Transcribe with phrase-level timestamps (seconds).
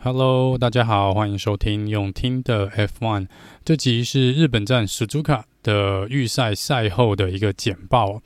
[0.00, 3.26] Hello，大家好，欢迎收听用听的 F1。
[3.64, 8.22] 这集是日本站斯图卡的预赛赛后的一个简报。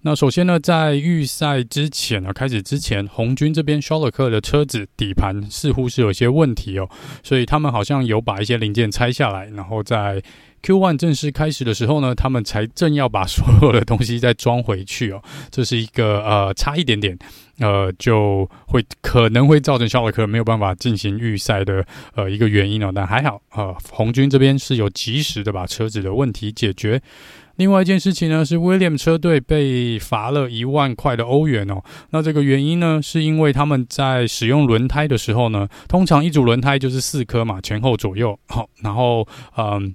[0.00, 6.88] 那首先呢，在预赛之前呢，开始之前，红军这边肖勒克的车子底盘似乎是有些问题哦，
[7.22, 10.22] 所以他们好像有把一些零件拆下来，然后在
[10.62, 17.18] Q1 正式开始的时候呢，他们才正要把所有的东西再装回去哦，这是一个呃差一点点，
[17.60, 27.00] 呃就会可能会造成肖勒克没有办法进行预赛的呃一个原因哦，但还好呃红军这边是有及时的把车子的问题解决。
[27.56, 31.82] 另外一件事情呢，是 Williams 车队被罚了一万块的欧元哦。
[32.10, 38.38] 那这个原因呢，是因为他们在使用轮胎的时候呢，通常一组轮胎就是四颗嘛，前后左右。
[38.46, 39.94] 好，然后嗯。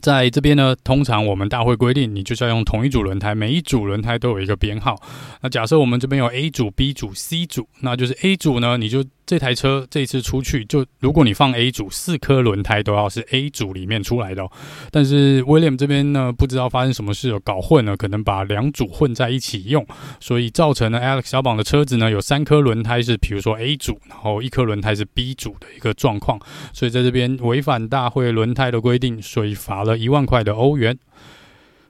[0.00, 4.96] 在这边呢，通常我们大会规定，你就是要用同一组轮胎，每一组轮胎都有一个编号。
[5.42, 14.50] 那假设我们这边有 A 组、B 组、C 组，那就是 A 组呢，你就这台车这次出去，就如果你放 A 组，四颗轮胎都要是 A 组里面出来的哦。
[14.90, 19.86] 但是 William 这边呢，不知道发生什么事，搞混了，可能把两组混在一起用，
[20.18, 26.40] 所以造成了 Alex 小榜的车子呢，有三颗轮胎是，比如说 A 组，然后一颗轮胎是 B 组的一个状况，
[26.72, 29.96] 所以在这边违反大会轮胎的规定，所以罚了。
[29.96, 30.98] 一万块的欧元。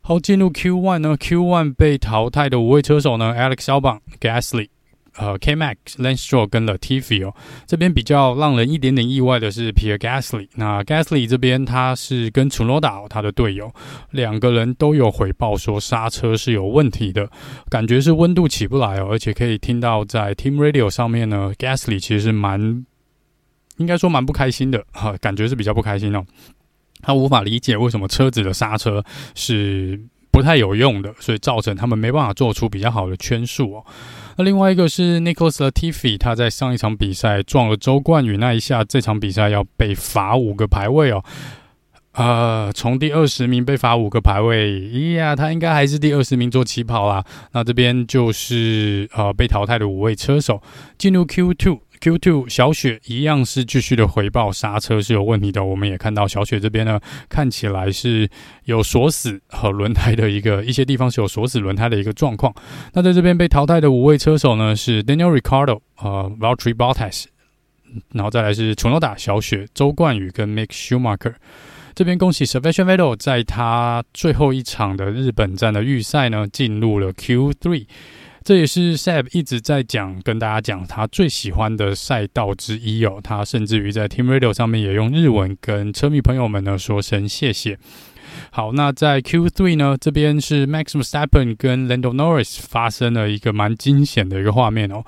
[0.02, 4.68] 好，进入 Q1 呢？Q1 被淘汰的五位车手呢？Alex Albon、Gasly、
[5.16, 7.34] 呃，K-Max、Lance Stroll 跟 Latifi 哦。
[7.66, 10.48] 这边比较让人一点点意外的是 Pierre Gasly。
[10.54, 13.72] 那 Gasly 这边他是跟 Tsunoda 他的队友
[14.10, 17.28] 两个人都有回报说刹车是有问题的，
[17.68, 19.08] 感觉是温度起不来哦。
[19.10, 22.84] 而且可以听到在 Team Radio 上面呢，Gasly 其实蛮
[23.78, 26.24] 应该说蛮不开心的哈，感觉是比较不开心哦。
[27.02, 29.02] 他无法理解为什么车子的刹车
[29.34, 29.98] 是
[30.30, 33.86] 不太有用的，所以造成他们没办法做出比较好的圈数哦。
[34.36, 41.22] 那另外一个是 Nicolas Latifi，他在上一场比赛撞了周冠宇那一下，这场比赛要被罚五个排位哦。
[42.12, 47.24] 呃，从第二十名被罚五个排位，咿呀，他应该还是第二十名做起跑啦。
[47.52, 50.60] 那这边就是呃被淘汰的五位车手
[50.98, 51.78] 进入 Q two，。
[52.00, 58.26] Q2 小雪一样是继续的回报刹车是有问题的，我们也看到小雪这边呢，看起来是
[58.64, 62.54] 有锁死和轮胎的一个一些地方是有锁死轮胎的一个状况。
[62.94, 67.26] 那在这边被淘汰的五位车手呢，是 Daniel Ricciardo 呃 Valtteri Bottas，
[68.14, 71.34] 然后再来是 Tsunoda 小雪周冠宇跟 Mick Schumacher。
[71.94, 77.86] 这边恭喜 Sebastian Vettel 在他最后一场的日本站的预赛呢，进入了 Q3。
[78.42, 83.20] 这也是 Seb 一直在讲，跟大家讲他最喜欢的赛道之一哦。
[83.22, 87.78] 他甚至于在 Team Radio 上面也用日文跟车迷朋友们呢说声谢谢。
[88.50, 95.04] 好，那在 Q3 呢，这边是 Max Verstappen 跟 Lando Norris 发生了一个蛮惊险的一个画面哦。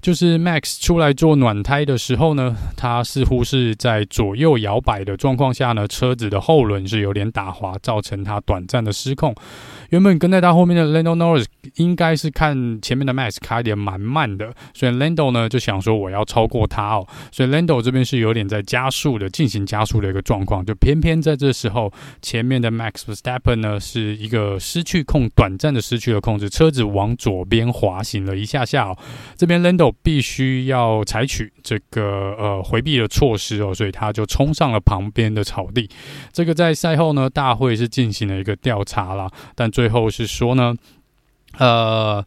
[0.00, 9.34] 就是 Max 出来做暖胎的时候呢，他似乎是在左右摇摆的状况下呢，车子的后轮是有点打滑，造成他短暂的失控。
[9.90, 20.64] 原本跟在他后面的 Lando Norris 应该是看前面的 Max 开点蛮慢的，所以 Lando 呢就想说我要超过他哦，所以 Lando 这边是有点在加速的，进行加速的一个状况。
[20.64, 21.92] 就偏偏在这时候，
[22.22, 28.98] 前面的 Max Verstappen 呢是一个失去控，短暂的失去了控制，车子往左边滑行了一下下哦，
[29.36, 29.92] 这边 Lando。
[30.02, 35.88] 必须要采取这个呃回避的措施哦，所以他就冲上了旁边的草地。
[36.32, 40.74] 这个在赛后呢，大会是进行了一个调查啦，但最最后是说呢，
[41.58, 42.26] 呃，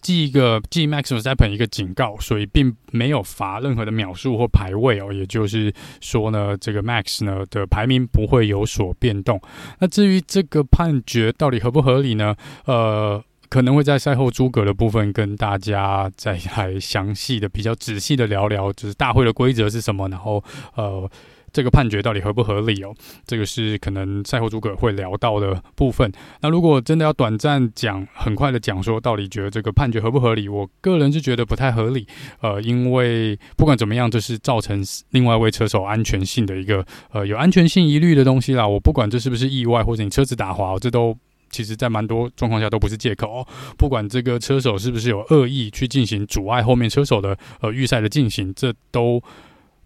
[0.00, 9.38] 记一个记 Max seven 一个警告，所以并没有罚任何的秒数或排位哦，也就是说呢，这个 Max 呢的排名不会有所变动。
[9.80, 12.34] 那至于这个判决到底合不合理呢？
[12.64, 13.22] 呃。
[13.50, 20.42] 可能会在赛后诸葛的部分跟大家再来详细的、比较仔细的聊聊，就是大会的规则是什么，然后
[20.74, 21.08] 呃，
[21.54, 22.92] 这个判决到底合不合理哦？
[23.24, 26.12] 这个是可能赛后诸葛会聊到的部分。
[26.40, 30.48] 那如果真的要短暂讲，很快的讲说，到底觉得这个判决合不合理？
[30.48, 32.06] 我个人是觉得不太合理。
[32.40, 38.66] 呃，因为不管怎么样，这是造成另外一位车手安全性的一个呃有安全性疑虑的东西啦。
[38.66, 41.16] 我不管这是不是意外，或者你车子打滑，这都。
[41.50, 43.46] 其实在蛮多状况下都不是借口哦。
[43.78, 49.22] 不管这个车手是不是有恶意去进行阻碍后面车手的呃预赛的进行，这都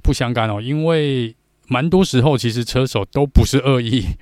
[0.03, 0.63] 不相干哦。
[0.63, 1.37] 因为
[1.69, 4.05] 蛮多时候其实车手都不是恶意。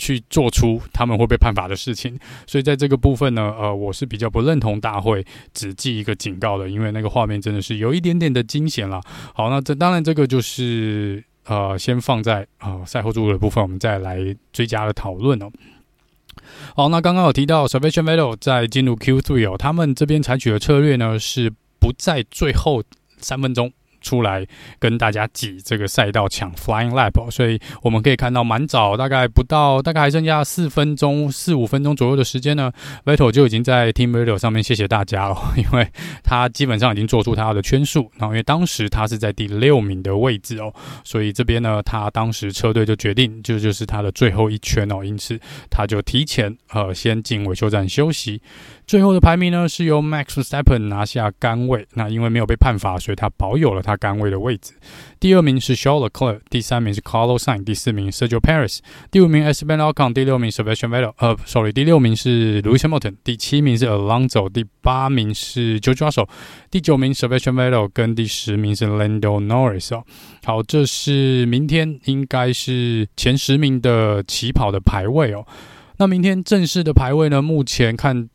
[0.00, 2.16] 去做出他们会被判罚的事情，
[2.46, 9.00] 所以在这个部分呢，呃，我是比较不认同大会只记一个警告的，因为那个画面真的是有一点点的惊险了。
[9.34, 14.20] 好，那这当然这个就是呃，先放在呃赛后注入的部分，我们再来
[14.52, 15.50] 追加的讨论哦。
[16.76, 22.84] 好，那刚刚有提到 Sebastian Vettel 在进入 Q3 哦，他们这边采取的策略呢是不在最后
[23.16, 23.72] 三分钟。
[24.00, 24.46] 出来
[24.78, 32.72] 跟大家挤这个赛道抢 Flying Lap，所以我们可以看到蛮早，大概不到，大概还剩下四分钟、四五分钟左右的时间呢
[33.04, 35.88] ，Vettel 就已经在 Team Radio 上面谢谢大家了， 因为
[36.22, 40.72] 他基本上已经做出他的圈数，然后因为当时他是在第六名的位置哦，
[41.04, 45.38] 所以这边呢，他当时车队就决定就就是他的最后一圈哦，因此
[45.70, 48.40] 他就提前呃先进维修站休息。
[48.86, 51.86] 最后的排名呢，是由 Max Stappen 拿下杆位。
[51.92, 54.74] 那因为没有被判罚，所以他保有了他杆位的位置。
[55.18, 58.80] 第二名是 Charles Leclerc，第三名是 Carlos Sainz，第四名 Sergio Perez，
[59.10, 61.14] 第五名 Esteban Ocon，第六名 Sebastian Vettel。
[61.16, 66.28] 呃，sorry，第六名是 Lewis Hamilton，第七名是 Alonso，第八名是 George Russell，
[66.70, 70.04] 第九名 Sebastian Vettel，跟第十名是 Lando Norris 哦。
[70.44, 75.46] 好，这是明天应该是前十名的起跑的排位哦。
[75.96, 77.40] 那明天正式的排位呢？
[77.40, 78.28] 目前看。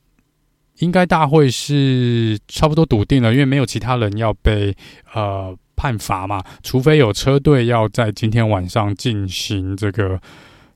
[0.80, 4.76] 应该大会是差不多笃定了，因为没有其他人要被
[5.14, 10.20] 呃判罚嘛，除非有车队要在今天晚上进行这个。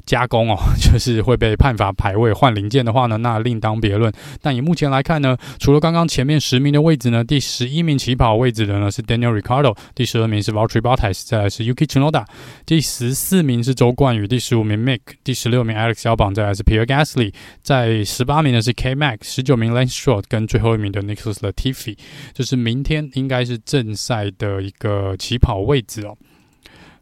[0.07, 4.11] 加工哦， 就是会被判罚排位换零件的话呢，那另当别论。
[4.41, 12.25] 但以目前来看呢，除了刚刚前面十名的位置呢，第十一名起跑位置的呢是 Daniel Ricardo，第十二名是 Valtteri Bottas，再来是 Yuki Tsunoda，
[12.65, 21.97] 第十四名是周冠宇，第十五名 Mick，第十六名 Alex Albon，再来是 Pierre Gasly，在十八名的是 K Max，十九名 Lance Stroll，跟最后一名的 Nicholas Latifi，
[22.33, 26.15] 就是明天应该是正赛的一个起跑位置哦。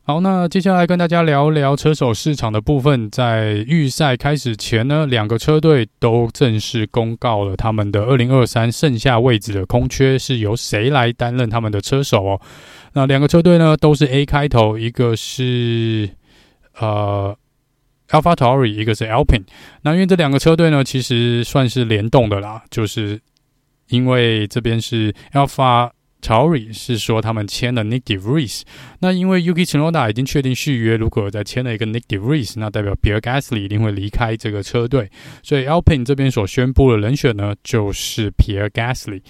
[0.07, 3.09] 好，那接下来跟大家聊聊车手市场的部分。
[3.09, 12.39] 在预赛开始前呢，两个车队都正式公告了他们的二零二三剩下位置的空缺是由谁来担任他们的车手哦。
[12.93, 16.07] 那两个车队呢都是 A 开头，一个是
[16.77, 17.35] 呃
[18.09, 19.45] AlphaTauri，一个是 Alpine。
[19.81, 23.19] 那因为这两个车队呢其实算是联动的啦，就是
[23.87, 25.89] 因为这边是 Alpha。
[26.25, 28.63] Tauri 是说他们签了 Nick De Vries，
[28.99, 35.11] 那因为 Yuki Tsunoda 已经确定续约，如果再签了一个 Nick De Vries，那代表 Pierre Gasly 一定会离开这个车队，
[35.43, 39.21] 所以 Alpine 这边所宣布的人选呢，就是 Pierre Gasly。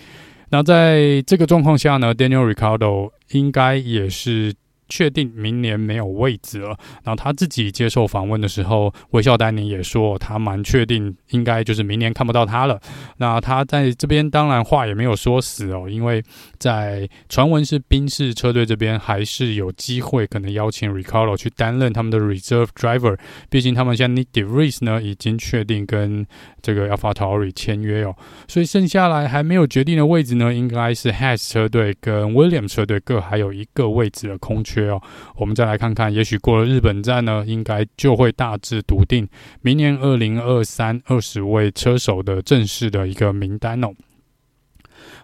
[0.49, 4.53] 那在这个状况下呢，Daniel Ricciardo 应该也是。
[4.89, 6.77] 确定明年没有位置了。
[7.03, 12.79] 然后他自己接受访问的时候，微笑丹尼也说他蛮确定，应该就是明年看不到他了。
[13.17, 16.23] 那他在这边当然话也没有说死哦，因为
[16.57, 23.17] 在传闻是宾士车队这边还是有机会可能邀请 Ricardo 去担任他们的 reserve driver。
[23.49, 26.25] 毕竟他们现在 Nick De Vries 呢已经确定跟
[26.61, 28.15] 这个 AlphaTauri 签约哦，
[28.47, 34.74] 所以剩下来还没有决定的位置呢，应该是 Has 车队跟 William 车队各还有一个位置的空缺。
[34.75, 35.01] 缺哦，
[35.37, 39.27] 我们再来看看，也许过了日本站呢，应该就会大致笃定
[39.61, 43.93] 明年二零二三二十位车手的正式的一个名单哦。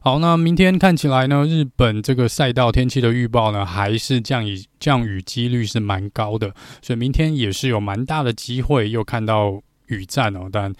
[0.01, 10.73] 好，那明天看起来呢，日本这个赛道天气的预报呢，还是降雨降雨几率是蛮高的，所以明天也是有蛮大的机会又看到雨战哦，但。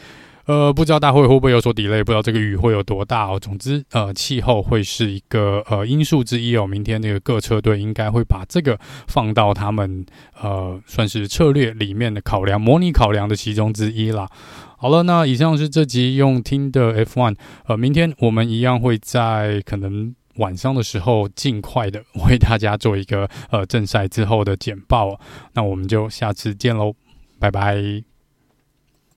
[0.46, 3.40] 呃，不知道大会会不会有所 delay，不知道这个雨会有多大哦。
[3.40, 6.66] 总之，呃，气候会是一个呃因素之一哦。
[6.66, 10.06] 明天那个各车队应该会把这个放到他们
[10.42, 14.28] 呃算是策略里面的考量、模拟考量的其中之一啦。
[14.78, 17.36] 好了，那以上是这集用听的 F1，
[17.68, 25.20] 呃，明天我们一样会在可能晚上的时候尽快的为大家做一个呃正赛之后的简报。
[25.54, 26.96] 那我们就下次见喽，
[27.40, 28.11] 拜拜。